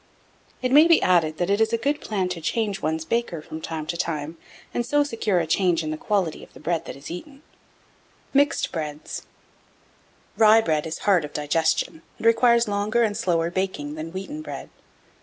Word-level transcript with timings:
1683. 0.61 0.67
It 0.67 0.73
may 0.73 0.87
be 0.87 1.03
added, 1.03 1.37
that 1.37 1.51
it 1.53 1.61
is 1.61 1.71
a 1.73 1.77
good 1.77 2.01
plan 2.01 2.27
to 2.29 2.41
change 2.41 2.81
one's 2.81 3.05
baker 3.05 3.39
from 3.39 3.61
time 3.61 3.85
to 3.85 3.95
time, 3.95 4.35
and 4.73 4.83
so 4.83 5.03
secure 5.03 5.37
a 5.39 5.45
change 5.45 5.83
in 5.83 5.91
the 5.91 5.95
quality 5.95 6.43
of 6.43 6.51
the 6.53 6.59
bread 6.59 6.85
that 6.85 6.95
is 6.95 7.11
eaten. 7.11 7.43
1684. 8.31 8.81
MIXED 8.81 9.23
BREADS. 9.27 9.27
Rye 10.37 10.61
bread 10.61 10.87
is 10.87 10.97
hard 11.05 11.23
of 11.23 11.33
digestion, 11.33 12.01
and 12.17 12.25
requires 12.25 12.67
longer 12.67 13.03
and 13.03 13.15
slower 13.15 13.51
baking 13.51 13.93
than 13.93 14.11
wheaten 14.11 14.41
bread. 14.41 14.71